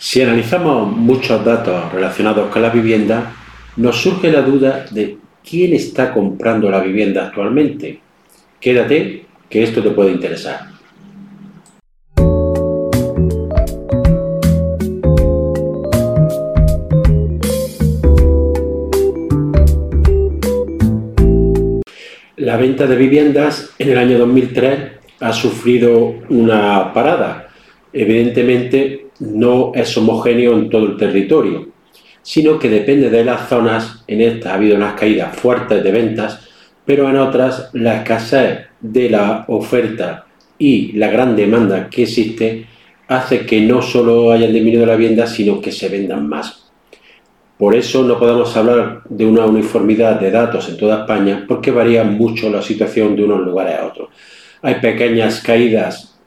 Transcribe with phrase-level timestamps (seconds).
[0.00, 3.32] Si analizamos muchos datos relacionados con la vivienda,
[3.76, 7.98] nos surge la duda de quién está comprando la vivienda actualmente.
[8.60, 10.68] Quédate, que esto te puede interesar.
[22.36, 24.78] La venta de viviendas en el año 2003
[25.18, 27.48] ha sufrido una parada.
[27.92, 31.68] Evidentemente no es homogéneo en todo el territorio,
[32.22, 34.04] sino que depende de las zonas.
[34.06, 36.48] En esta ha habido unas caídas fuertes de ventas,
[36.84, 40.26] pero en otras la escasez de la oferta
[40.58, 42.66] y la gran demanda que existe
[43.08, 46.70] hace que no solo hayan disminuido la vivienda, sino que se vendan más.
[47.56, 52.04] Por eso no podemos hablar de una uniformidad de datos en toda España porque varía
[52.04, 54.10] mucho la situación de unos lugares a otros.
[54.62, 56.18] Hay pequeñas caídas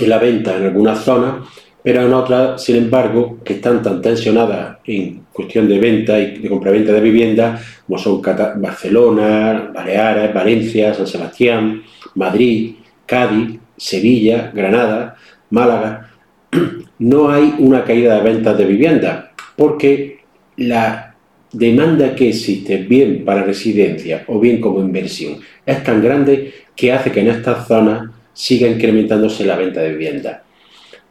[0.00, 1.46] en la venta en algunas zonas,
[1.84, 6.48] pero en otras, sin embargo, que están tan tensionadas en cuestión de venta y de
[6.48, 11.82] compraventa de vivienda, como son Barcelona, Baleares, Valencia, San Sebastián,
[12.14, 15.16] Madrid, Cádiz, Sevilla, Granada,
[15.50, 16.10] Málaga,
[17.00, 20.20] no hay una caída de ventas de vivienda, porque
[20.56, 21.14] la
[21.52, 27.12] demanda que existe, bien para residencia o bien como inversión, es tan grande que hace
[27.12, 30.43] que en estas zonas siga incrementándose la venta de vivienda.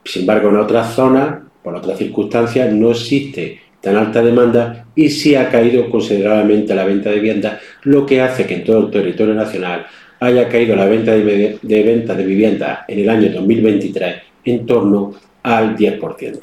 [0.06, 5.36] Sin embargo, en otras zonas, por otras circunstancias, no existe tan alta demanda y sí
[5.36, 9.34] ha caído considerablemente la venta de vivienda, lo que hace que en todo el territorio
[9.34, 9.86] nacional
[10.22, 15.76] haya caído la venta de, venta de vivienda en el año 2023 en torno al
[15.76, 16.40] 10%.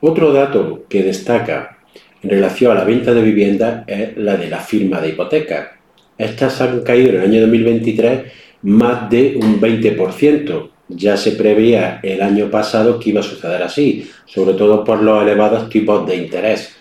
[0.00, 1.78] Otro dato que destaca
[2.22, 5.78] en relación a la venta de vivienda es la de la firma de hipoteca.
[6.16, 8.20] Estas han caído en el año 2023
[8.62, 10.70] más de un 20%.
[10.90, 15.22] Ya se preveía el año pasado que iba a suceder así, sobre todo por los
[15.22, 16.74] elevados tipos de interés.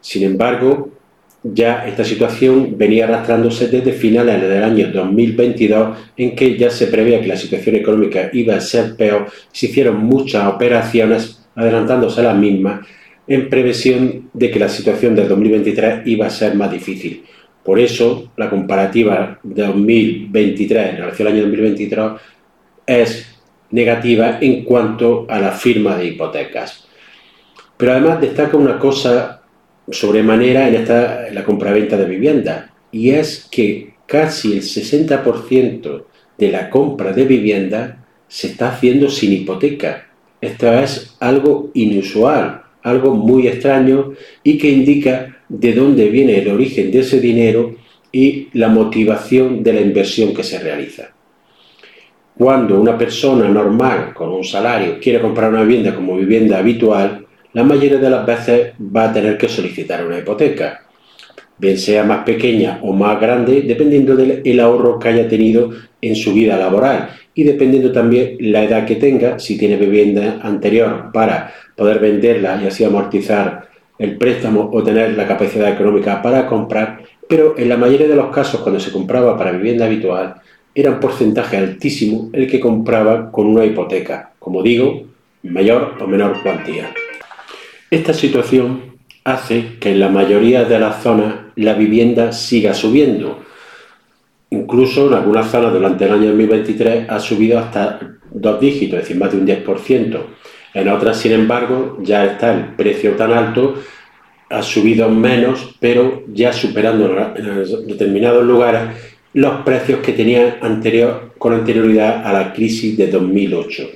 [0.00, 0.90] Sin embargo,
[1.42, 7.20] ya esta situación venía arrastrándose desde finales del año 2022, en que ya se preveía
[7.20, 12.36] que la situación económica iba a ser peor, se hicieron muchas operaciones adelantándose a las
[12.36, 12.86] mismas
[13.26, 17.24] en previsión de que la situación del 2023 iba a ser más difícil.
[17.64, 22.10] Por eso, la comparativa de 2023 en relación al año 2023
[22.86, 23.36] es
[23.70, 26.86] negativa en cuanto a la firma de hipotecas.
[27.76, 29.42] Pero además destaca una cosa
[29.90, 36.04] sobremanera en, esta, la compraventa de vivienda, y es que casi el 60%
[36.38, 40.08] de la compra de vivienda se está haciendo sin hipoteca.
[40.40, 44.12] Esto es algo inusual algo muy extraño
[44.42, 47.76] y que indica de dónde viene el origen de ese dinero
[48.10, 51.12] y la motivación de la inversión que se realiza.
[52.42, 57.62] Cuando una persona normal con un salario quiere comprar una vivienda como vivienda habitual, la
[57.62, 60.82] mayoría de las veces va a tener que solicitar una hipoteca,
[61.56, 65.70] bien sea más pequeña o más grande, dependiendo del ahorro que haya tenido
[66.00, 71.12] en su vida laboral y dependiendo también la edad que tenga, si tiene vivienda anterior
[71.12, 73.68] para poder venderla y así amortizar
[74.00, 78.34] el préstamo o tener la capacidad económica para comprar, pero en la mayoría de los
[78.34, 80.41] casos cuando se compraba para vivienda habitual
[80.74, 85.04] era un porcentaje altísimo el que compraba con una hipoteca, como digo,
[85.42, 86.92] mayor o menor cuantía.
[87.90, 88.92] Esta situación
[89.24, 93.42] hace que en la mayoría de las zonas la vivienda siga subiendo,
[94.52, 99.16] Incluso en algunas zonas durante el año 2023 ha subido hasta dos dígitos, es decir,
[99.16, 100.20] más de un 10%.
[100.74, 103.76] En otras, sin embargo, ya está el precio tan alto,
[104.50, 111.54] ha subido menos, pero ya superando en determinados lugares los precios que tenían anterior, con
[111.54, 113.90] anterioridad a la crisis de 2008.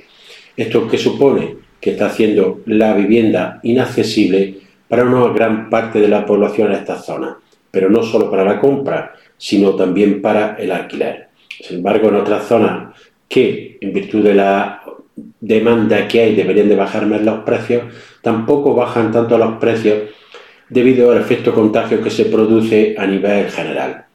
[0.55, 4.55] Esto que supone que está haciendo la vivienda inaccesible
[4.87, 7.35] para una gran parte de la población en estas zonas,
[7.69, 11.27] pero no solo para la compra, sino también para el alquiler.
[11.61, 12.95] Sin embargo, en otras zonas
[13.29, 14.81] que, en virtud de la
[15.39, 17.83] demanda que hay, deberían de bajar más los precios,
[18.21, 20.09] tampoco bajan tanto los precios
[20.69, 24.06] debido al efecto contagio que se produce a nivel general.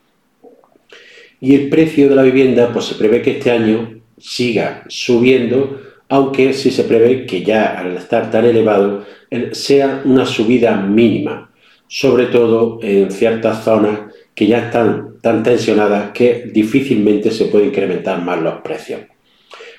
[1.42, 6.52] Y el precio de la vivienda, pues se prevé que este año siga subiendo, aunque
[6.52, 9.04] sí se prevé que ya al estar tan elevado
[9.50, 11.50] sea una subida mínima,
[11.88, 14.02] sobre todo en ciertas zonas
[14.36, 19.00] que ya están tan tensionadas que difícilmente se puede incrementar más los precios.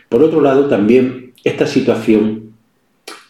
[0.09, 2.55] Por otro lado, también esta situación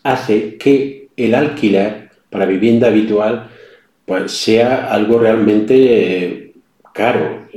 [0.01, 3.51] hace que el alquiler para vivienda habitual
[4.05, 6.42] pues sea algo realmente eh,
[6.93, 7.47] caro.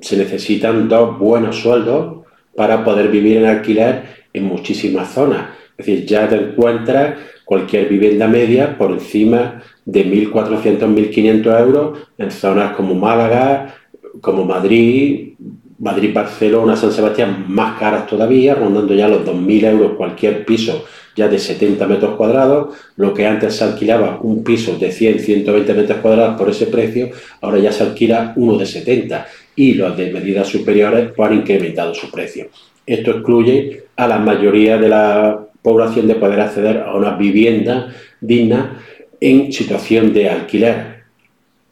[0.00, 2.24] Se necesitan dos buenos sueldos
[2.54, 4.02] para poder vivir en alquiler
[4.32, 5.50] en muchísimas zonas.
[5.78, 12.30] Es decir, ya te encuentras cualquier vivienda media por encima de 1.400, 1.500 euros en
[12.30, 13.74] zonas como Málaga,
[14.20, 15.34] como Madrid,
[15.78, 20.84] Madrid, Barcelona, San Sebastián, más caras todavía, rondando ya los 2.000 euros cualquier piso
[21.16, 25.74] ya de 70 metros cuadrados, lo que antes se alquilaba un piso de 100, 120
[25.74, 27.10] metros cuadrados por ese precio,
[27.40, 29.26] ahora ya se alquila uno de 70
[29.56, 32.48] y los de medidas superiores pues, han incrementado su precio.
[32.86, 38.80] Esto excluye a la mayoría de la población de poder acceder a una vivienda digna
[39.20, 41.02] en situación de alquiler.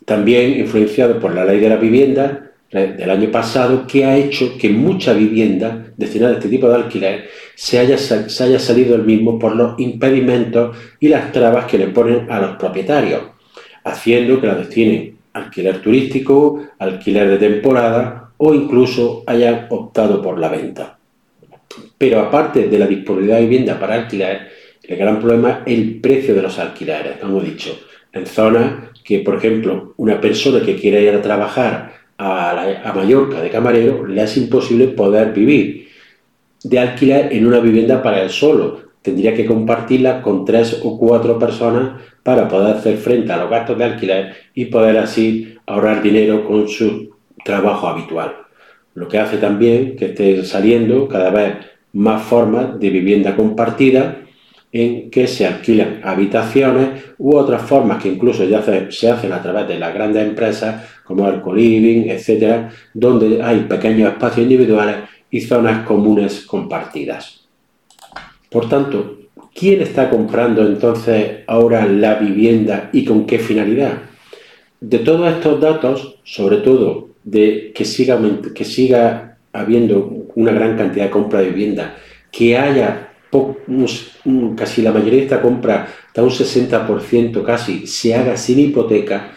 [0.05, 4.69] También influenciado por la ley de la vivienda del año pasado, que ha hecho que
[4.69, 9.39] mucha vivienda destinada a este tipo de alquiler se haya, se haya salido el mismo
[9.39, 13.23] por los impedimentos y las trabas que le ponen a los propietarios,
[13.85, 20.49] haciendo que la destinen alquiler turístico, alquiler de temporada o incluso hayan optado por la
[20.49, 20.99] venta.
[21.99, 24.49] Pero aparte de la disponibilidad de vivienda para alquiler,
[24.83, 27.79] el gran problema es el precio de los alquileres, como he dicho.
[28.13, 33.51] En zonas que, por ejemplo, una persona que quiera ir a trabajar a, Mallorca de
[33.51, 35.89] camarero, le es imposible poder vivir
[36.63, 38.91] de alquiler en una vivienda para él solo.
[39.01, 43.79] Tendría que compartirla con tres o cuatro personas para poder hacer frente a los gastos
[43.79, 47.11] de alquiler y poder así ahorrar dinero con su
[47.43, 48.37] trabajo habitual.
[48.95, 51.55] Lo que hace también que esté saliendo cada vez
[51.95, 54.19] más formas de vivienda compartida
[54.73, 59.67] en que se alquilan habitaciones u otras formas que incluso ya se, hacen a través
[59.67, 64.97] de las grandes empresas como el co-living, etcétera, donde hay pequeños espacios individuales
[65.31, 67.49] y zonas comunes compartidas.
[68.49, 69.19] Por tanto,
[69.55, 73.95] ¿quién está comprando entonces ahora la vivienda y con qué finalidad?
[74.81, 78.19] De todos estos datos, sobre todo de que siga,
[78.55, 81.97] que siga habiendo una gran cantidad de compra de vivienda,
[82.31, 83.10] que haya
[84.57, 89.33] casi la mayoría de esta compra, hasta un 60% casi, se haga sin hipoteca,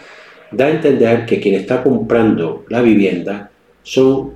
[0.51, 3.49] da a entender que quien está comprando la vivienda
[3.81, 4.33] son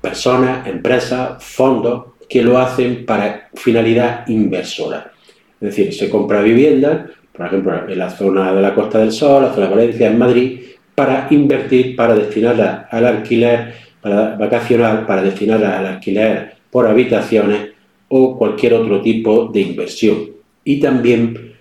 [0.00, 5.12] personas, empresas, fondos que lo hacen para finalidad inversora.
[5.60, 9.42] Es decir, se compra vivienda, por ejemplo, en la zona de la Costa del Sol,
[9.42, 10.60] la zona de Valencia, en Madrid,
[10.94, 17.70] para invertir, para destinarla al alquiler para vacacional, para destinarla al alquiler por habitaciones
[18.08, 20.16] o cualquier otro tipo de inversión.
[20.64, 21.54] Y también,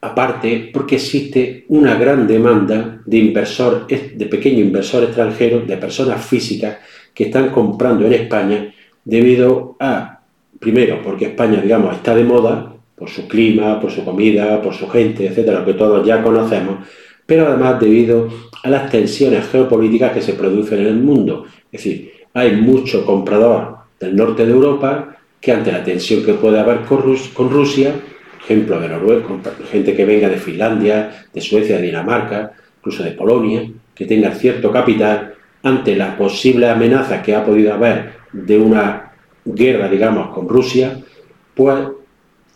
[0.00, 6.78] aparte, porque existe una gran demanda de inversor, de pequeño inversor extranjero, de personas físicas
[7.12, 10.20] que están comprando en España debido a,
[10.58, 14.88] primero, porque España, digamos, está de moda por su clima, por su comida, por su
[14.88, 16.86] gente, etcétera, que todos ya conocemos,
[17.24, 18.28] pero además debido
[18.62, 21.44] a las tensiones geopolíticas que se producen en el mundo.
[21.70, 25.15] Es decir, hay mucho comprador del norte de Europa
[25.46, 27.92] que ante la tensión que puede haber con, Rusia,
[28.42, 29.22] ejemplo de Noruega,
[29.70, 33.62] gente que venga de Finlandia, de Suecia, de Dinamarca, incluso de Polonia,
[33.94, 39.12] que tenga cierto capital, ante la posible amenaza que ha podido haber de una
[39.44, 40.98] guerra, digamos, con Rusia,
[41.54, 41.76] pues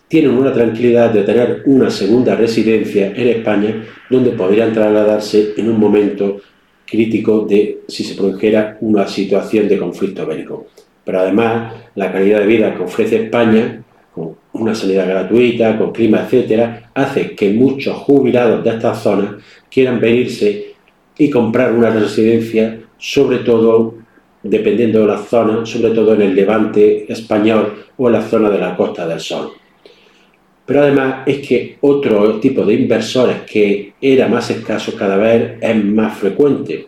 [0.09, 5.79] tienen una tranquilidad de tener una segunda residencia en España donde podrían trasladarse en un
[5.79, 6.41] momento
[6.85, 10.67] crítico de si se produjera una situación de conflicto bélico.
[11.11, 13.83] Pero además, la calidad de vida que ofrece España,
[14.15, 19.31] con una sanidad gratuita, con clima, etcétera, hace que muchos jubilados de estas zonas
[19.69, 20.75] quieran venirse
[21.19, 23.97] y comprar una residencia, sobre todo,
[24.45, 28.59] dependiendo de la zona, sobre todo en el levante español o en la zona de
[28.61, 29.51] la Costa del Sol.
[30.65, 35.85] Pero además es que otro tipo de inversores que era más escaso cada vez es
[35.85, 36.87] más frecuente,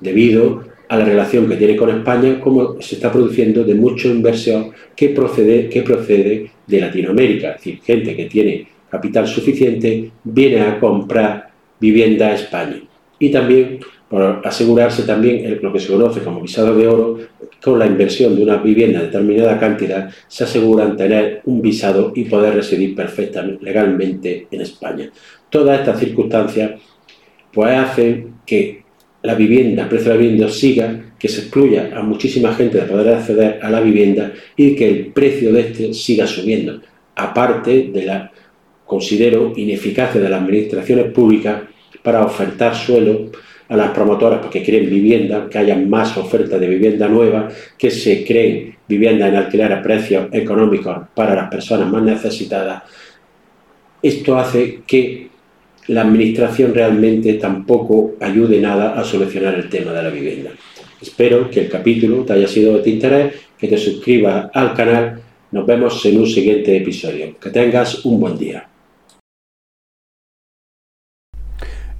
[0.00, 4.72] debido a la relación que tiene con España, como se está produciendo de mucha inversión
[4.96, 7.52] que procede, que procede de Latinoamérica.
[7.52, 12.82] Es decir, gente que tiene capital suficiente viene a comprar vivienda a España.
[13.20, 13.78] Y también
[14.10, 17.18] por asegurarse también lo que se conoce como visado de oro,
[17.62, 22.24] con la inversión de una vivienda de determinada cantidad, se aseguran tener un visado y
[22.24, 25.08] poder residir perfectamente, legalmente en España.
[25.48, 26.72] Todas estas circunstancias
[27.52, 28.79] pues hacen que
[29.22, 32.84] la vivienda, el precio de la vivienda siga, que se excluya a muchísima gente de
[32.84, 36.80] poder acceder a la vivienda y que el precio de este siga subiendo.
[37.16, 38.32] Aparte de la,
[38.86, 41.62] considero, ineficacia de las administraciones públicas
[42.02, 43.30] para ofertar suelo
[43.68, 47.48] a las promotoras porque quieren vivienda, que haya más oferta de vivienda nueva,
[47.78, 52.82] que se creen viviendas en alquiler a precios económicos para las personas más necesitadas.
[54.02, 55.29] Esto hace que
[55.90, 60.50] la administración realmente tampoco ayude nada a solucionar el tema de la vivienda.
[61.02, 65.20] Espero que el capítulo te haya sido de interés, que te suscribas al canal
[65.50, 67.36] Nos vemos en un siguiente episodio.
[67.40, 68.68] Que tengas un buen día.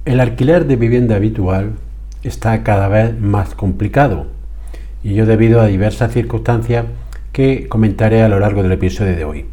[0.05, 1.73] El alquiler de vivienda habitual
[2.23, 4.27] está cada vez más complicado
[5.03, 6.85] y yo debido a diversas circunstancias
[7.33, 9.45] que comentaré a lo largo del episodio de hoy.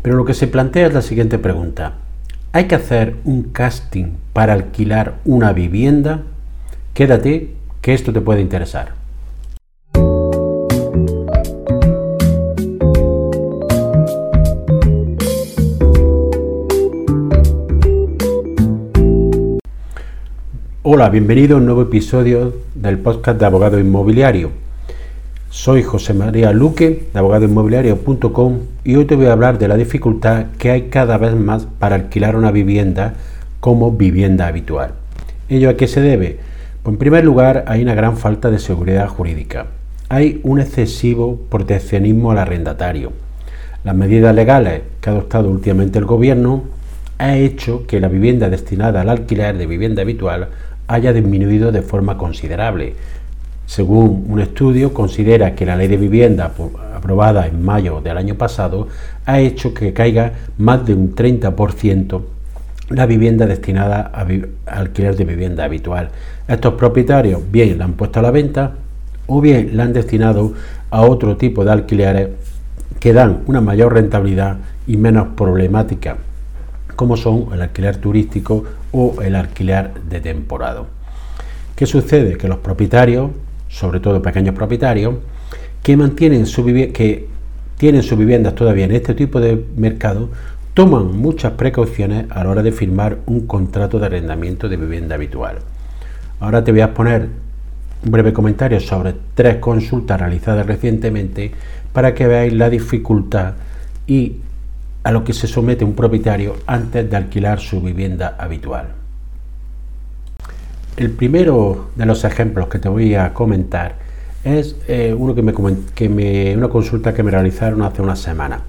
[0.00, 2.05] Pero lo que se plantea es la siguiente pregunta.
[2.56, 6.22] ¿Hay que hacer un casting para alquilar una vivienda?
[6.94, 7.50] Quédate,
[7.82, 8.94] que esto te puede interesar.
[20.82, 24.65] Hola, bienvenido a un nuevo episodio del podcast de Abogado Inmobiliario.
[25.56, 30.48] Soy José María Luque de abogadoinmobiliario.com y hoy te voy a hablar de la dificultad
[30.58, 33.14] que hay cada vez más para alquilar una vivienda
[33.58, 34.92] como vivienda habitual.
[35.48, 36.38] ¿Ello a qué se debe?
[36.82, 39.68] Pues en primer lugar hay una gran falta de seguridad jurídica.
[40.10, 43.12] Hay un excesivo proteccionismo al arrendatario.
[43.82, 46.64] Las medidas legales que ha adoptado últimamente el gobierno
[47.16, 50.50] ha hecho que la vivienda destinada al alquiler de vivienda habitual
[50.86, 52.94] haya disminuido de forma considerable.
[53.66, 56.52] Según un estudio, considera que la ley de vivienda
[56.94, 58.88] aprobada en mayo del año pasado
[59.24, 62.22] ha hecho que caiga más de un 30%
[62.90, 64.26] la vivienda destinada a,
[64.78, 66.10] alquiler de vivienda habitual.
[66.46, 68.74] Estos propietarios bien la han puesto a la venta
[69.26, 70.54] o bien la han destinado
[70.90, 72.28] a otro tipo de alquileres
[73.00, 76.16] que dan una mayor rentabilidad y menos problemática
[76.96, 80.84] como son el alquiler turístico o el alquiler de temporada.
[81.76, 82.38] ¿Qué sucede?
[82.38, 83.30] Que los propietarios,
[83.68, 85.14] sobre todo pequeños propietarios,
[85.82, 87.28] que mantienen su que
[87.76, 90.30] tienen sus viviendas todavía en este tipo de mercado,
[90.74, 95.58] toman muchas precauciones a la hora de firmar un contrato de arrendamiento de vivienda habitual.
[96.40, 97.28] Ahora te voy a poner
[98.04, 101.52] un breve comentario sobre tres consultas realizadas recientemente
[101.92, 103.54] para que veáis la dificultad
[104.06, 104.36] y
[105.02, 108.95] a lo que se somete un propietario antes de alquilar su vivienda habitual.
[110.96, 113.96] El primero de los ejemplos que te voy a comentar
[114.44, 115.42] es eh, uno que
[116.08, 118.62] me, una consulta que me realizaron hace una semana.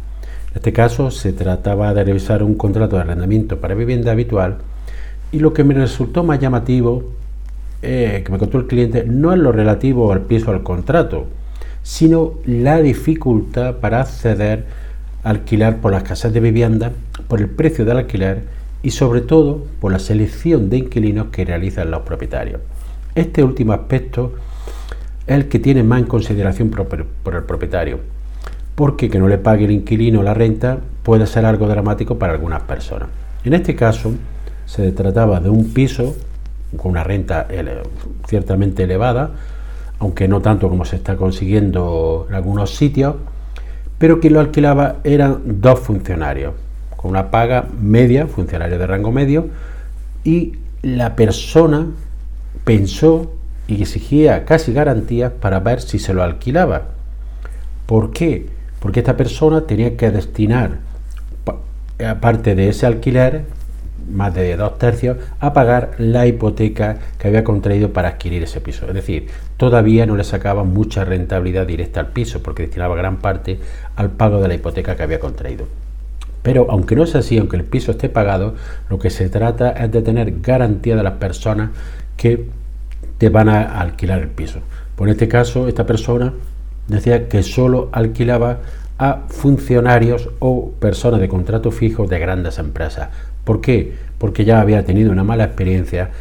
[0.51, 4.57] En este caso se trataba de revisar un contrato de arrendamiento para vivienda habitual
[5.31, 7.13] y lo que me resultó más llamativo
[7.81, 11.27] eh, que me contó el cliente no es lo relativo al piso al contrato,
[11.81, 14.65] sino la dificultad para acceder
[15.23, 16.91] alquilar por las casas de vivienda,
[17.29, 21.91] por el precio del alquiler y sobre todo por la selección de inquilinos que realizan
[21.91, 22.61] los propietarios.
[23.15, 24.33] Este último aspecto
[25.25, 27.99] es el que tiene más en consideración por, el propietario,
[28.75, 32.61] porque que no le pague el inquilino la renta puede ser algo dramático para algunas
[32.63, 33.09] personas.
[33.43, 34.11] En este caso
[34.65, 36.15] se trataba de un piso
[36.75, 37.47] con una renta
[38.27, 39.31] ciertamente elevada,
[39.99, 43.15] aunque no tanto como se está consiguiendo en algunos sitios,
[43.97, 46.53] pero quien lo alquilaba eran dos funcionarios,
[46.97, 49.47] con una paga media, funcionario de rango medio,
[50.23, 51.87] y la persona
[52.65, 53.31] pensó
[53.67, 56.87] y exigía casi garantías para ver si se lo alquilaba.
[57.85, 58.47] ¿Por qué?
[58.79, 60.79] Porque esta persona tenía que destinar,
[62.05, 63.45] aparte de ese alquiler,
[64.09, 68.87] más de dos tercios, a pagar la hipoteca que había contraído para adquirir ese piso.
[68.87, 69.27] Es decir,
[69.57, 73.59] todavía no le sacaba mucha rentabilidad directa al piso porque destinaba gran parte
[73.95, 75.67] al pago de la hipoteca que había contraído.
[76.47, 78.55] Pero aunque no es así, aunque el piso esté pagado,
[78.89, 81.71] lo que se trata es de tener garantía de las personas
[82.15, 82.45] que
[83.17, 84.61] te van a alquilar el piso.
[84.95, 86.33] Por este caso, esta persona
[86.87, 88.59] decía que solo alquilaba
[88.97, 93.09] a funcionarios o personas de contrato fijo de grandes empresas.
[93.43, 93.95] ¿Por qué?
[94.17, 96.11] Porque ya había tenido una mala experiencia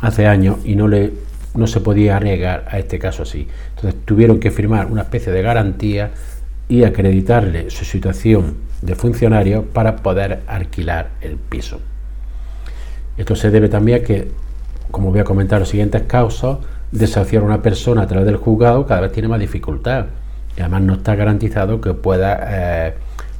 [0.00, 1.12] hace años y no, le,
[1.54, 3.46] no se podía negar a este caso así.
[3.76, 6.10] Entonces tuvieron que firmar una especie de garantía
[6.68, 11.80] y acreditarle su situación de funcionario para poder alquilar el piso.
[13.16, 14.30] Esto se debe también a que,
[14.90, 16.58] como voy a comentar los siguientes casos,
[16.90, 20.06] desafiar a una persona a través del juzgado cada vez tiene más dificultad
[20.56, 22.94] y además no está garantizado que pueda eh,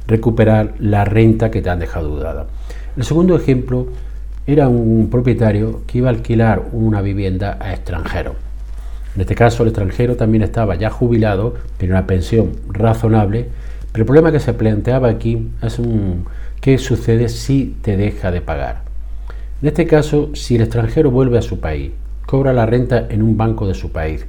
[0.07, 2.47] recuperar la renta que te han dejado dudada.
[2.95, 3.87] El segundo ejemplo
[4.45, 8.35] era un propietario que iba a alquilar una vivienda a extranjeros.
[9.15, 13.49] En este caso el extranjero también estaba ya jubilado, pero una pensión razonable,
[13.97, 16.25] el problema que se planteaba aquí es un,
[16.61, 18.81] qué sucede si te deja de pagar.
[19.61, 21.91] En este caso, si el extranjero vuelve a su país,
[22.25, 24.25] cobra la renta en un banco de su país,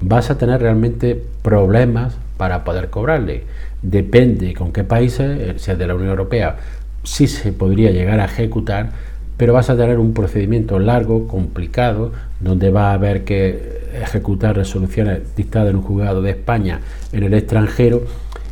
[0.00, 3.44] vas a tener realmente problemas para poder cobrarle.
[3.82, 6.56] Depende con qué países, eh, si es de la Unión Europea,
[7.02, 8.90] sí se podría llegar a ejecutar,
[9.36, 15.34] pero vas a tener un procedimiento largo, complicado, donde va a haber que ejecutar resoluciones
[15.34, 16.80] dictadas en un juzgado de España
[17.12, 18.02] en el extranjero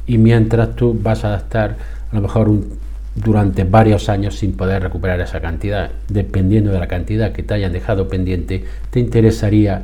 [0.09, 1.77] y mientras tú vas a estar
[2.11, 2.51] a lo mejor
[3.15, 5.91] durante varios años sin poder recuperar esa cantidad.
[6.09, 9.83] Dependiendo de la cantidad que te hayan dejado pendiente, te interesaría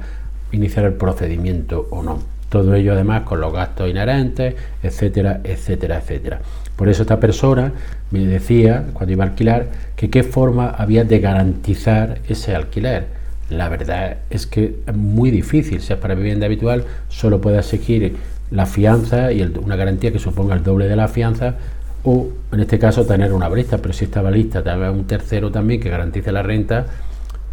[0.51, 2.21] iniciar el procedimiento o no.
[2.49, 6.41] Todo ello además con los gastos inherentes, etcétera, etcétera, etcétera.
[6.77, 7.73] Por eso esta persona
[8.11, 9.67] me decía, cuando iba a alquilar,
[9.97, 13.07] que qué forma había de garantizar ese alquiler.
[13.51, 18.17] La verdad es que es muy difícil, si es para vivienda habitual, solo puede exigir
[18.55, 21.57] la fianza y una garantía que suponga el doble de la fianza
[22.05, 25.81] o en este caso tener una balista, pero si esta balista también un tercero también
[25.81, 26.87] que garantice la renta,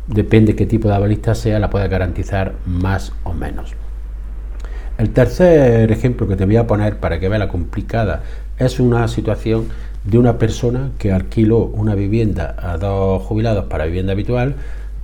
[0.07, 3.73] depende qué tipo de balista sea, la puede garantizar más o menos.
[4.97, 8.21] El tercer ejemplo que te voy a poner para que vea la complicada
[8.59, 9.69] es una situación
[10.03, 14.55] de una persona que alquiló una vivienda a dos jubilados para vivienda habitual.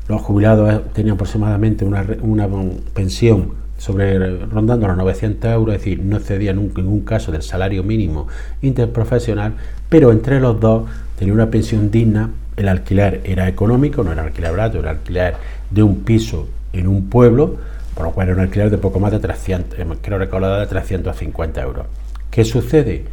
[0.07, 2.47] Los jubilados tenían aproximadamente una, una
[2.93, 4.17] pensión sobre
[4.47, 8.27] rondando los 900 euros, es decir, no excedía en ningún caso del salario mínimo
[8.61, 9.53] interprofesional,
[9.89, 14.51] pero entre los dos tenía una pensión digna, el alquiler era económico, no era alquiler
[14.51, 15.35] barato, era alquiler
[15.69, 17.57] de un piso en un pueblo,
[17.93, 20.67] por lo cual era un alquiler de poco más de 300, eh, creo recordar de
[20.67, 21.85] 350 euros.
[22.31, 23.05] ¿Qué sucede?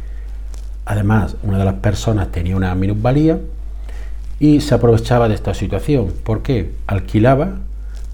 [0.85, 3.39] Además, una de las personas tenía una minusvalía
[4.39, 6.11] y se aprovechaba de esta situación.
[6.23, 6.71] ¿Por qué?
[6.85, 7.59] Alquilaba,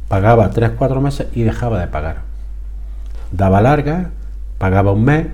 [0.07, 2.30] pagaba 3-4 meses y dejaba de pagar
[3.31, 4.11] daba larga,
[4.57, 5.27] pagaba un mes,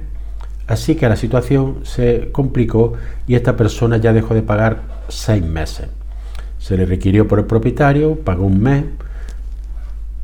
[0.67, 2.93] así que la situación se complicó
[3.27, 5.87] y esta persona ya dejó de pagar seis meses.
[6.59, 8.85] Se le requirió por el propietario, pagó un mes,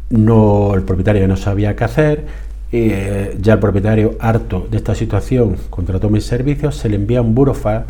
[0.09, 2.25] no, el propietario no sabía qué hacer,
[2.71, 7.35] eh, ya el propietario harto de esta situación contrató mis servicios, se le envía un
[7.35, 7.85] burofax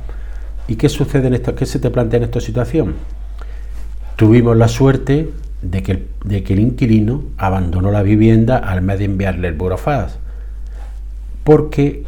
[0.68, 1.56] ¿Y qué sucede en esto?
[1.56, 2.96] ¿Qué se te plantea en esta situación?
[4.16, 5.30] Tuvimos la suerte
[5.64, 9.54] de que, el, de que el inquilino abandonó la vivienda al mes de enviarle el
[9.56, 10.18] burofax,
[11.44, 12.04] porque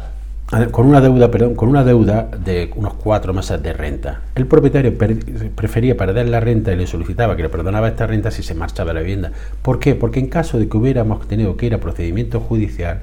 [0.70, 4.20] con una deuda, perdón, con una deuda de unos cuatro meses de renta.
[4.36, 8.44] El propietario prefería perder la renta y le solicitaba que le perdonaba esta renta si
[8.44, 9.32] se marchaba la vivienda.
[9.62, 9.96] ¿Por qué?
[9.96, 13.00] Porque en caso de que hubiéramos tenido que ir a procedimiento judicial,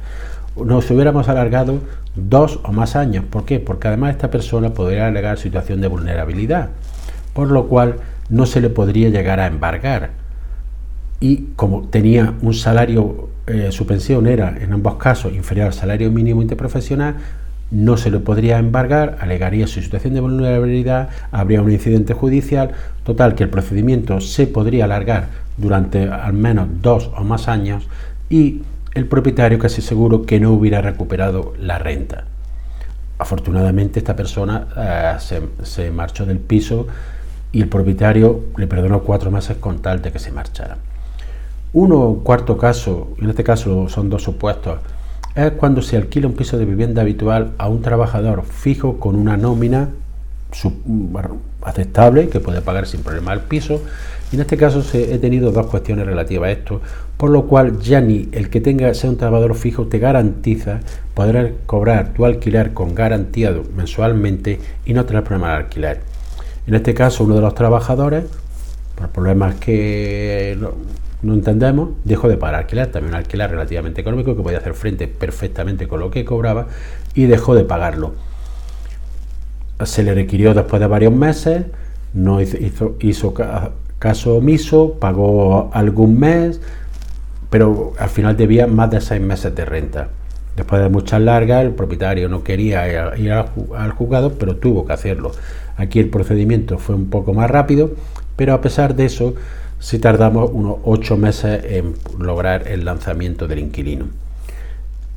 [0.55, 1.79] nos hubiéramos alargado
[2.15, 3.25] dos o más años.
[3.25, 3.59] ¿Por qué?
[3.59, 6.69] Porque además esta persona podría alegar situación de vulnerabilidad,
[7.33, 7.95] por lo cual
[8.29, 10.22] no se le podría llegar a embargar
[11.23, 16.11] y como tenía un salario, eh, su pensión era en ambos casos inferior al salario
[16.11, 17.15] mínimo interprofesional,
[17.71, 22.71] no se le podría embargar, alegaría su situación de vulnerabilidad, habría un incidente judicial,
[23.05, 27.87] total que el procedimiento se podría alargar durante al menos dos o más años
[28.29, 28.61] y
[28.93, 32.25] el propietario casi seguro que no hubiera recuperado la renta.
[33.17, 36.85] Afortunadamente esta persona eh, se, se marchó del piso
[37.53, 40.75] y el propietario le perdonó cuatro meses con tal de que se marchara.
[41.73, 44.77] Uno cuarto caso, en este caso son dos supuestos,
[45.33, 49.37] es cuando se alquila un piso de vivienda habitual a un trabajador fijo con una
[49.37, 49.89] nómina
[51.63, 53.81] aceptable que puede pagar sin problema el piso.
[54.31, 56.81] Y en este caso he tenido dos cuestiones relativas a esto,
[57.17, 60.79] por lo cual ya ni el que tenga sea un trabajador fijo te garantiza
[61.15, 66.01] poder cobrar tu alquiler con garantía mensualmente y no tener problema al alquiler.
[66.67, 68.25] En este caso, uno de los trabajadores,
[68.95, 70.55] por problemas que
[71.23, 75.07] no entendemos, dejó de pagar alquiler, también un alquiler relativamente económico que podía hacer frente
[75.07, 76.67] perfectamente con lo que cobraba
[77.15, 78.13] y dejó de pagarlo.
[79.85, 81.65] Se le requirió después de varios meses,
[82.13, 83.33] no hizo, hizo
[83.99, 86.61] caso omiso, pagó algún mes,
[87.49, 90.09] pero al final debía más de seis meses de renta.
[90.55, 95.31] Después de muchas largas, el propietario no quería ir al juzgado, pero tuvo que hacerlo.
[95.77, 97.91] Aquí el procedimiento fue un poco más rápido,
[98.35, 99.33] pero a pesar de eso,
[99.83, 104.05] si tardamos unos ocho meses en lograr el lanzamiento del inquilino.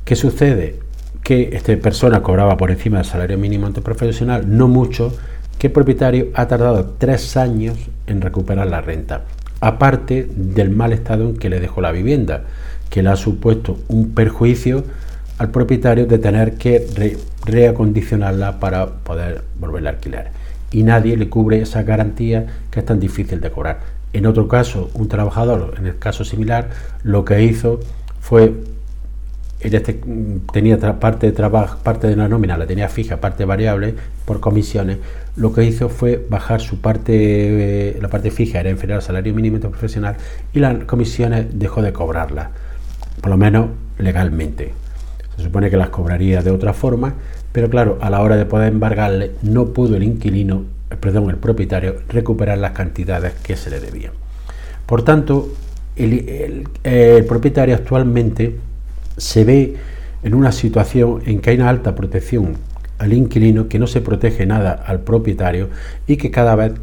[0.03, 0.75] ¿Qué sucede?
[1.23, 5.15] Que esta persona cobraba por encima del salario mínimo profesional, no mucho,
[5.57, 7.77] que el propietario ha tardado tres años
[8.07, 9.23] en recuperar la renta,
[9.61, 12.43] aparte del mal estado en que le dejó la vivienda,
[12.89, 14.83] que le ha supuesto un perjuicio
[15.37, 20.31] al propietario de tener que reacondicionarla para poder volverla a alquilar.
[20.71, 23.96] Y nadie le cubre esa garantía que es tan difícil de cobrar.
[24.13, 26.69] En otro caso, un trabajador, en el caso similar,
[27.03, 27.79] lo que hizo
[28.19, 28.53] fue,
[29.59, 29.99] este,
[30.53, 31.49] tenía parte de
[31.83, 34.97] parte de la nómina la tenía fija, parte variable por comisiones,
[35.35, 39.33] lo que hizo fue bajar su parte, eh, la parte fija era inferior al salario
[39.33, 40.15] mínimo profesional
[40.53, 42.49] y las comisiones dejó de cobrarlas,
[43.21, 44.73] por lo menos legalmente.
[45.35, 47.13] Se supone que las cobraría de otra forma,
[47.51, 51.97] pero claro, a la hora de poder embargarle, no pudo el inquilino perdón, el propietario
[52.07, 54.13] recuperar las cantidades que se le debían.
[54.85, 55.49] Por tanto,
[55.97, 56.67] el,
[57.27, 58.57] propietario actualmente
[59.17, 59.75] se ve
[60.23, 62.55] en una situación en que hay una alta protección
[62.99, 65.69] al inquilino, que no se protege nada al propietario
[66.07, 66.73] y que cada vez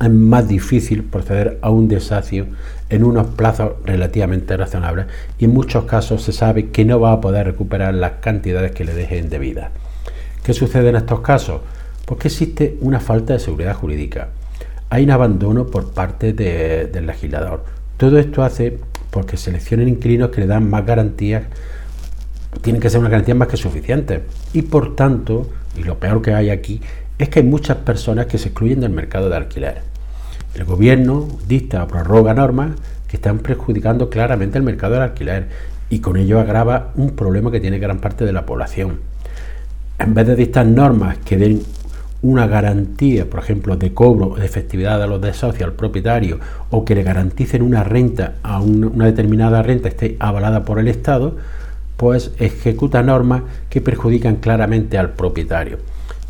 [0.00, 2.46] es más difícil proceder a un desacio
[2.90, 5.06] en unos plazos relativamente razonables
[5.38, 8.84] y en muchos casos se sabe que no va a poder recuperar las cantidades que
[8.84, 9.70] le dejen debidas.
[10.42, 11.62] ¿Qué sucede en estos casos?
[12.06, 14.28] Pues que existe una falta de seguridad jurídica.
[14.90, 17.64] Hay un abandono por parte del legislador.
[17.96, 18.78] Todo esto hace
[19.14, 21.44] porque que seleccionen inquilinos que le dan más garantías,
[22.62, 24.22] tienen que ser unas garantías más que suficientes.
[24.52, 26.80] Y por tanto, y lo peor que hay aquí,
[27.16, 29.82] es que hay muchas personas que se excluyen del mercado de alquiler.
[30.56, 32.72] El gobierno dicta o prorroga normas
[33.06, 35.48] que están perjudicando claramente el mercado del alquiler
[35.90, 38.98] y con ello agrava un problema que tiene gran parte de la población.
[40.00, 41.62] En vez de dictar normas que den
[42.24, 46.94] una garantía, por ejemplo, de cobro de efectividad a los desahucios al propietario o que
[46.94, 51.36] le garanticen una renta a una determinada renta esté avalada por el Estado,
[51.98, 55.76] pues ejecuta normas que perjudican claramente al propietario.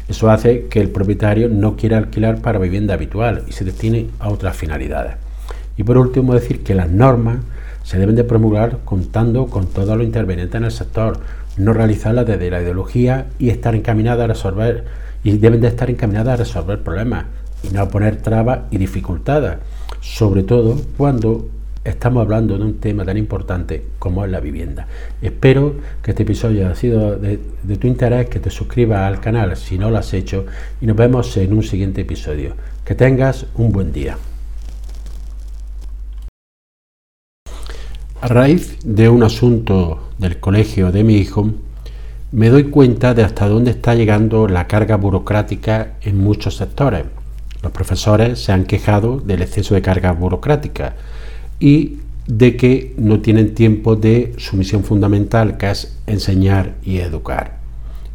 [0.08, 4.30] Eso hace que el propietario no quiera alquilar para vivienda habitual y se destine a
[4.30, 5.14] otras finalidades.
[5.76, 7.36] Y por último decir que las normas
[7.84, 11.20] se deben de promulgar contando con todos los intervenientes en el sector,
[11.56, 16.34] no realizarlas desde la ideología y estar encaminadas a resolver y deben de estar encaminadas
[16.34, 17.24] a resolver problemas
[17.64, 19.58] y no a poner trabas y dificultades,
[20.00, 21.48] sobre todo cuando
[21.82, 24.86] estamos hablando de un tema tan importante como es la vivienda.
[25.20, 27.38] Espero que este episodio haya sido de,
[27.78, 30.46] tu interés, que te suscribas al canal si no lo has hecho
[30.80, 32.54] y nos vemos en un siguiente episodio.
[32.84, 34.18] Que tengas un buen día.
[38.20, 41.50] A raíz de un asunto del colegio de mi hijo,
[42.34, 47.04] me doy cuenta de hasta dónde está llegando la carga burocrática en muchos sectores.
[47.62, 50.96] Los profesores se han quejado del exceso de carga burocrática
[51.60, 57.58] y de que no tienen tiempo de su misión fundamental, que es enseñar y educar.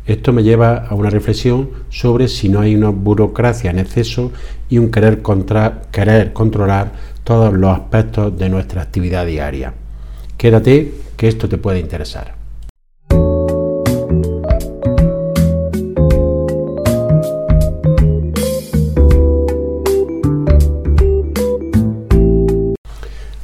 [0.05, 4.33] Esto me lleva a una reflexión sobre si no hay una burocracia en exceso
[4.69, 6.91] y un querer, controlar
[7.23, 9.73] todos los aspectos de nuestra actividad diaria.
[10.35, 12.38] Quédate, que esto te puede interesar.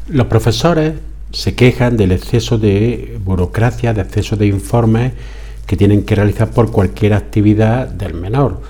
[0.08, 0.94] Los profesores
[1.32, 5.14] se quejan del exceso de burocracia, de exceso de informes
[5.66, 8.62] que tienen que realizar por cualquier actividad del menor.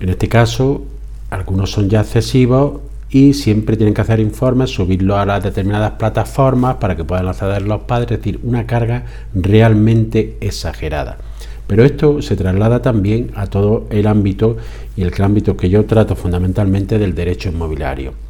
[0.00, 0.86] En este caso,
[1.28, 6.76] algunos son ya excesivos y siempre tienen que hacer informes, subirlos a las determinadas plataformas
[6.76, 11.18] para que puedan acceder los padres, es decir, una carga realmente exagerada.
[11.66, 14.56] Pero esto se traslada también a todo el ámbito
[14.96, 18.23] y el ámbito que yo trato fundamentalmente del derecho inmobiliario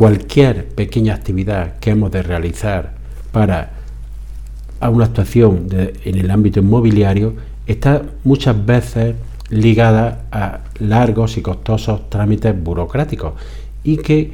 [0.00, 2.92] cualquier pequeña actividad que hemos de realizar
[3.32, 3.68] para
[4.80, 7.34] una actuación en el ámbito inmobiliario
[7.66, 9.14] está muchas veces
[9.50, 13.34] ligada a largos y costosos trámites burocráticos
[13.84, 14.32] y que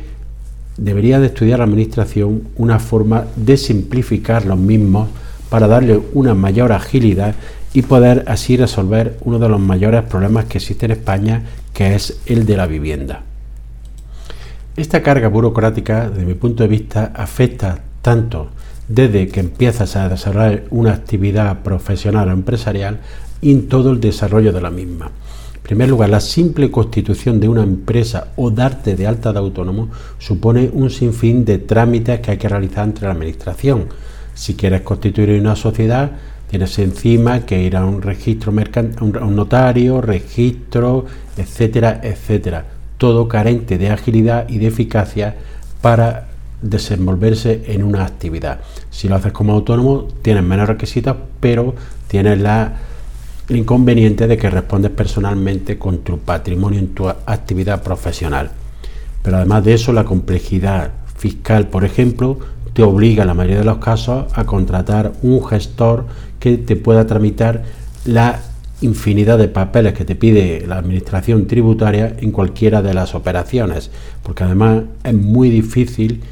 [0.77, 5.09] debería de estudiar la administración una forma de simplificar los mismos
[5.51, 7.35] para darle una mayor agilidad
[7.75, 11.43] y poder así resolver uno de los mayores problemas que existe en España,
[11.75, 13.25] que es el de la vivienda.
[14.77, 18.49] Esta carga burocrática, desde mi punto de vista, afecta tanto
[18.87, 23.01] desde que empiezas a desarrollar una actividad profesional o empresarial
[23.41, 25.11] y en todo el desarrollo de la misma.
[25.55, 29.89] En primer lugar, la simple constitución de una empresa o darte de alta de autónomo
[30.19, 33.87] supone un sinfín de trámites que hay que realizar entre la administración.
[34.35, 36.11] Si quieres constituir una sociedad,
[36.51, 41.07] tienes encima que ir a un registro mercantil, a un notario, registro,
[41.39, 45.37] etcétera, etcétera todo carente de agilidad y de eficacia
[45.81, 46.29] para
[46.63, 48.61] desenvolverse en una actividad.
[48.91, 51.75] Si lo haces como autónomo, tienes menos requisitos, pero
[52.09, 52.77] tienes la,
[53.49, 58.51] el inconveniente de que respondes personalmente con tu patrimonio en tu actividad profesional.
[59.23, 62.39] Pero además de eso, la complejidad fiscal, por ejemplo,
[62.73, 66.07] te obliga en la mayoría de los casos a contratar un gestor
[66.39, 67.65] que te pueda tramitar
[68.05, 68.41] la
[68.81, 73.91] infinidad de papeles que te pide la administración tributaria en cualquiera de las operaciones,
[74.23, 76.23] porque además es muy difícil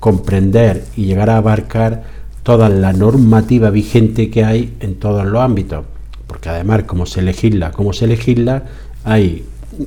[0.00, 2.04] comprender y llegar a abarcar
[2.42, 5.84] toda la normativa vigente que hay en todos los ámbitos,
[6.26, 8.64] porque además como se legisla, como se legisla,
[9.04, 9.44] hay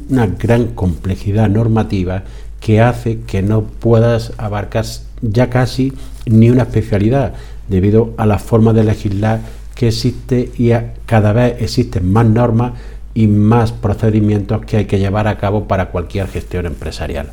[0.10, 2.24] una gran complejidad normativa
[2.60, 4.86] que hace que no puedas abarcar
[5.22, 5.94] ya casi
[6.26, 7.34] ni una especialidad
[7.68, 9.40] debido a la forma de legislar
[9.82, 10.74] que existe y
[11.08, 12.74] cada vez existen más normas
[13.16, 17.32] y más procedimientos que hay que llevar a cabo para cualquier gestión empresarial.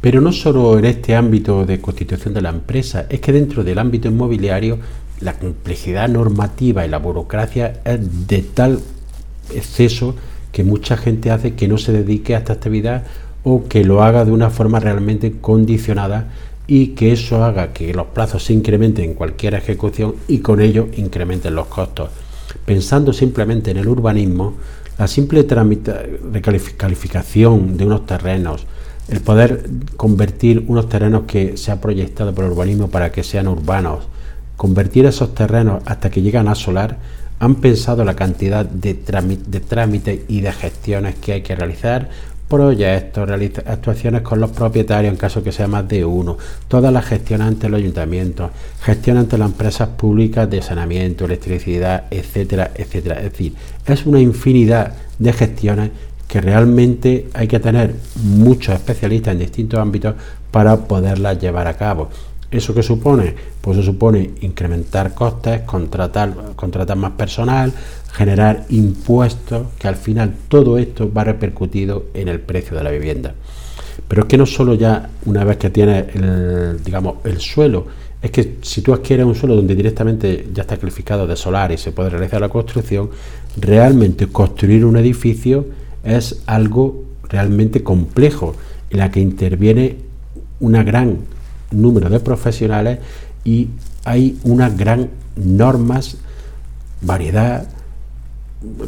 [0.00, 3.78] Pero no solo en este ámbito de constitución de la empresa, es que dentro del
[3.78, 4.78] ámbito inmobiliario
[5.20, 8.80] la complejidad normativa y la burocracia es de tal
[9.54, 10.14] exceso
[10.50, 13.04] que mucha gente hace que no se dedique a esta actividad
[13.44, 16.32] o que lo haga de una forma realmente condicionada
[16.66, 20.88] y que eso haga que los plazos se incrementen en cualquier ejecución y con ello
[20.96, 22.10] incrementen los costos.
[22.64, 24.54] Pensando simplemente en el urbanismo,
[24.98, 25.46] la simple
[26.32, 28.66] recalificación de unos terrenos,
[29.08, 33.46] el poder convertir unos terrenos que se ha proyectado por el urbanismo para que sean
[33.46, 34.08] urbanos,
[34.56, 36.98] convertir esos terrenos hasta que llegan a solar,
[37.38, 42.08] han pensado la cantidad de, trámites y de gestiones que hay que realizar,
[42.48, 43.28] proyectos,
[43.66, 47.68] actuaciones con los propietarios en caso que sea más de uno, todas las gestiones ante
[47.68, 53.16] los ayuntamientos, gestiones ante las empresas públicas de saneamiento, electricidad, etcétera, etcétera.
[53.16, 53.54] Es decir,
[53.86, 55.90] es una infinidad de gestiones
[56.28, 60.14] que realmente hay que tener muchos especialistas en distintos ámbitos
[60.50, 62.10] para poderlas llevar a cabo.
[62.50, 63.34] ¿Eso qué supone?
[63.60, 67.72] Pues eso supone incrementar costes, contratar, contratar más personal,
[68.12, 73.34] generar impuestos, que al final todo esto va repercutido en el precio de la vivienda.
[74.08, 77.86] Pero es que no solo ya una vez que tienes el, digamos, el suelo,
[78.22, 81.78] es que si tú adquieres un suelo donde directamente ya está calificado de solar y
[81.78, 83.10] se puede realizar la construcción,
[83.56, 85.66] realmente construir un edificio
[86.02, 88.54] es algo realmente complejo
[88.90, 89.96] en la que interviene
[90.60, 91.18] una gran
[91.70, 93.00] número de profesionales
[93.44, 93.68] y
[94.04, 96.16] hay una gran normas,
[97.00, 97.68] variedad,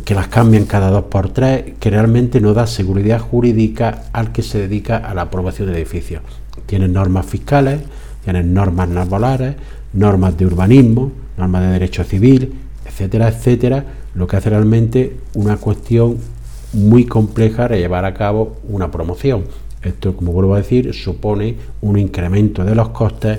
[0.05, 4.43] que las cambian cada dos por tres, que realmente no da seguridad jurídica al que
[4.43, 6.23] se dedica a la aprobación de edificios.
[6.67, 7.81] Tienen normas fiscales,
[8.25, 9.57] tienen normas navalares,
[9.93, 12.55] normas de urbanismo, normas de derecho civil,
[12.87, 16.19] etcétera, etcétera, lo que hace realmente una cuestión
[16.73, 19.45] muy compleja de llevar a cabo una promoción.
[19.83, 23.39] Esto, como vuelvo a decir, supone un incremento de los costes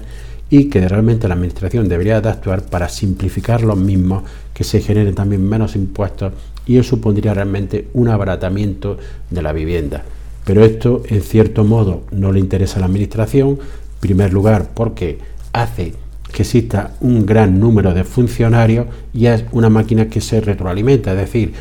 [0.49, 5.15] y que realmente la Administración debería de actuar para simplificar los mismos, que se generen
[5.15, 6.33] también menos impuestos
[6.65, 8.97] y eso supondría realmente un abaratamiento
[9.29, 10.03] de la vivienda.
[10.45, 15.19] Pero esto, en cierto modo, no le interesa a la Administración, en primer lugar porque
[15.53, 15.93] hace
[16.31, 21.17] que exista un gran número de funcionarios y es una máquina que se retroalimenta, es
[21.17, 21.53] decir,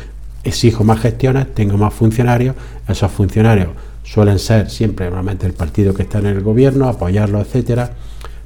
[0.43, 2.55] exijo más gestiones, tengo más funcionarios,
[2.87, 3.69] esos funcionarios
[4.03, 7.93] suelen ser siempre normalmente el partido que está en el gobierno, apoyarlo, etcétera,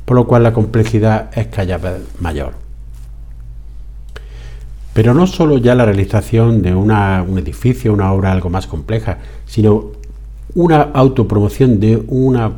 [0.05, 2.53] por lo cual la complejidad es cada vez mayor.
[4.93, 6.91] Pero no solo ya la realización de un
[7.39, 9.91] edificio, una obra algo más compleja, sino
[10.55, 12.51] una autopromoción de una,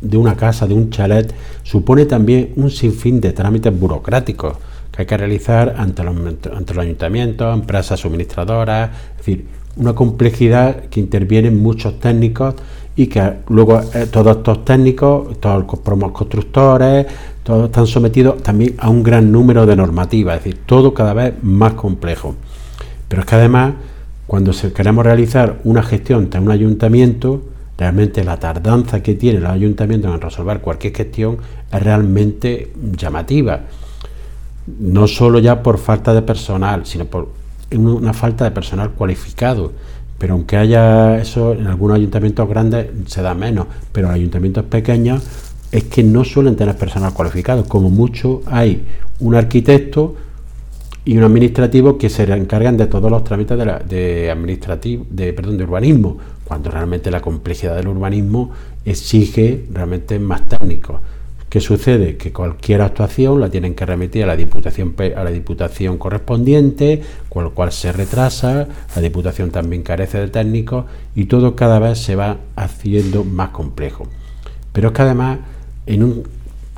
[0.00, 4.56] de una casa, de un chalet, supone también un sinfín de trámites burocráticos
[4.90, 10.84] que hay que realizar ante los, ante los ayuntamientos, empresas suministradoras, es decir, una complejidad
[10.86, 12.54] que intervienen muchos técnicos
[12.94, 17.06] y que luego eh, todos estos técnicos, todos los constructores,
[17.42, 21.34] todos están sometidos también a un gran número de normativas, es decir, todo cada vez
[21.42, 22.34] más complejo.
[23.08, 23.74] Pero es que además,
[24.26, 27.42] cuando queremos realizar una gestión de un ayuntamiento,
[27.76, 31.38] realmente la tardanza que tiene los ayuntamientos en resolver cualquier gestión
[31.72, 33.60] es realmente llamativa.
[34.78, 37.28] No solo ya por falta de personal, sino por
[37.72, 39.72] una falta de personal cualificado.
[40.22, 45.20] Pero aunque haya eso, en algunos ayuntamientos grandes se da menos, pero en ayuntamientos pequeños
[45.72, 47.64] es que no suelen tener personal cualificado.
[47.64, 48.84] Como mucho hay
[49.18, 50.14] un arquitecto
[51.04, 55.58] y un administrativo que se encargan de todos los trámites de, de administrativo, de, perdón,
[55.58, 58.52] de urbanismo, cuando realmente la complejidad del urbanismo
[58.84, 61.00] exige realmente más técnicos.
[61.52, 62.16] ¿Qué sucede?
[62.16, 67.44] Que cualquier actuación la tienen que remitir a la Diputación, a la diputación correspondiente, con
[67.44, 72.16] lo cual se retrasa, la Diputación también carece de técnicos y todo cada vez se
[72.16, 74.06] va haciendo más complejo.
[74.72, 75.40] Pero es que además
[75.84, 76.22] en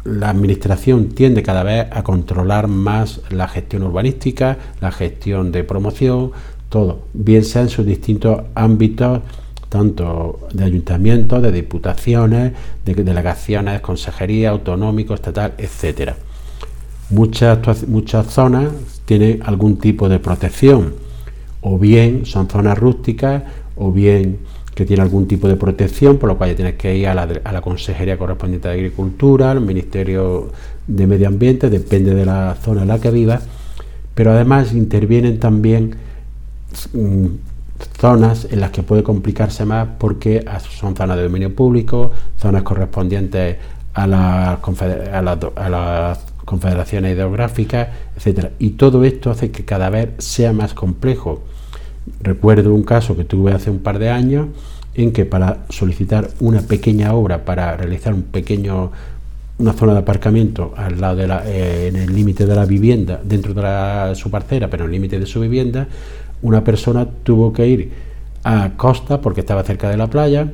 [0.02, 6.32] la Administración tiende cada vez a controlar más la gestión urbanística, la gestión de promoción,
[6.68, 9.20] todo, bien sea en sus distintos ámbitos
[9.74, 12.52] tanto de ayuntamientos, de diputaciones,
[12.84, 16.14] de delegaciones, consejería, autonómico, estatal, etcétera.
[17.10, 18.68] Muchas, muchas zonas
[19.04, 20.94] tienen algún tipo de protección,
[21.60, 23.42] o bien son zonas rústicas,
[23.74, 24.38] o bien
[24.76, 27.28] que tienen algún tipo de protección, por lo cual ya tienes que ir a la,
[27.42, 30.52] a la Consejería correspondiente de Agricultura, al Ministerio
[30.86, 33.42] de Medio Ambiente, depende de la zona en la que vivas,
[34.14, 35.96] pero además intervienen también
[36.92, 37.26] mm,
[37.98, 40.44] zonas en las que puede complicarse más porque
[40.78, 43.56] son zonas de dominio público, zonas correspondientes
[43.94, 44.58] a, las
[46.44, 48.50] confederaciones hidrográficas, etcétera.
[48.58, 51.44] Y todo esto hace que cada vez sea más complejo.
[52.20, 54.48] Recuerdo un caso que tuve hace un par de años
[54.94, 58.92] en que para solicitar una pequeña obra, para realizar un pequeño
[59.56, 63.20] una zona de aparcamiento al lado de la, eh, en el límite de la vivienda,
[63.22, 65.86] dentro de su parcela, pero en el límite de su vivienda,
[66.44, 67.90] una persona tuvo que ir
[68.44, 70.52] a Costa porque estaba cerca de la playa,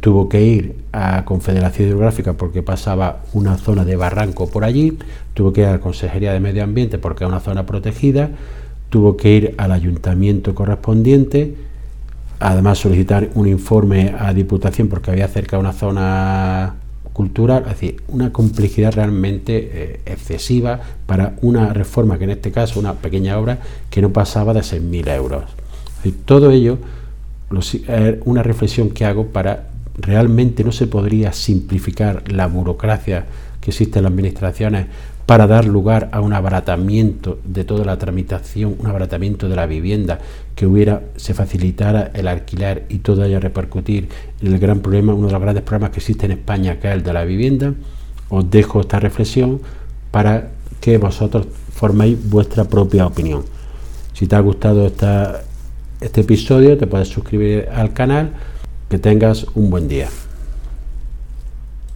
[0.00, 4.98] tuvo que ir a Confederación Hidrográfica porque pasaba una zona de barranco por allí,
[5.32, 8.30] tuvo que ir a la Consejería de Medio Ambiente porque es una zona protegida,
[8.90, 11.54] tuvo que ir al ayuntamiento correspondiente,
[12.40, 16.74] además solicitar un informe a Diputación porque había cerca una zona
[17.16, 22.78] cultural, es decir, una complejidad realmente eh, excesiva para una reforma que en este caso,
[22.78, 25.44] una pequeña obra que no pasaba de 6.000 euros.
[26.26, 26.76] todo ello
[27.88, 33.24] es una reflexión que hago para realmente no se podría simplificar la burocracia
[33.62, 34.86] que existe en las administraciones
[35.26, 40.20] para dar lugar a un abaratamiento de toda la tramitación, un abaratamiento de la vivienda,
[40.54, 44.08] que hubiera, se facilitara el alquiler y todo ello repercutir
[44.40, 46.94] en el gran problema, uno de los grandes problemas que existe en España, que es
[46.94, 47.74] el de la vivienda.
[48.28, 49.60] Os dejo esta reflexión
[50.12, 53.44] para que vosotros forméis vuestra propia opinión.
[54.12, 55.42] Si te ha gustado esta,
[56.00, 58.30] este episodio, te puedes suscribir al canal.
[58.88, 60.08] Que tengas un buen día.